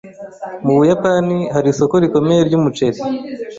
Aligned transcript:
Mu 0.65 0.73
Buyapani 0.77 1.37
hari 1.53 1.67
isoko 1.73 1.95
rikomeye 2.03 2.41
ryumuceri. 2.47 2.99